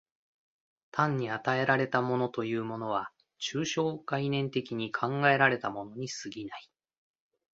[0.89, 6.71] 単に与えられたものというものは、抽象概念的に考えられたものに過ぎない。